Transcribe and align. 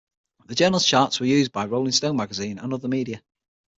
The 0.47 0.55
journal's 0.55 0.83
charts 0.87 1.19
were 1.19 1.27
used 1.27 1.51
by 1.51 1.67
"Rolling 1.67 1.91
Stone" 1.91 2.15
magazine 2.17 2.57
and 2.57 2.73
other 2.73 2.87
media. 2.87 3.21